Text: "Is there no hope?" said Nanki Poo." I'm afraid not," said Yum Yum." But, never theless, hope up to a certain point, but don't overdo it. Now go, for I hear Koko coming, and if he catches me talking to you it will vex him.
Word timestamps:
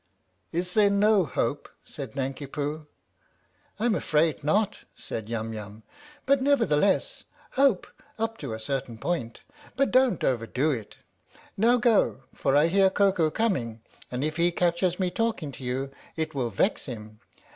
"Is 0.51 0.73
there 0.73 0.89
no 0.89 1.25
hope?" 1.25 1.69
said 1.85 2.15
Nanki 2.15 2.47
Poo." 2.47 2.87
I'm 3.79 3.93
afraid 3.93 4.43
not," 4.43 4.79
said 4.95 5.29
Yum 5.29 5.53
Yum." 5.53 5.83
But, 6.25 6.41
never 6.41 6.65
theless, 6.65 7.25
hope 7.51 7.85
up 8.17 8.39
to 8.39 8.51
a 8.51 8.59
certain 8.59 8.97
point, 8.97 9.43
but 9.75 9.91
don't 9.91 10.23
overdo 10.23 10.71
it. 10.71 10.97
Now 11.55 11.77
go, 11.77 12.23
for 12.33 12.55
I 12.55 12.65
hear 12.65 12.89
Koko 12.89 13.29
coming, 13.29 13.81
and 14.09 14.23
if 14.23 14.37
he 14.37 14.51
catches 14.51 14.99
me 14.99 15.11
talking 15.11 15.51
to 15.51 15.63
you 15.63 15.91
it 16.15 16.33
will 16.33 16.49
vex 16.49 16.87
him. 16.87 17.19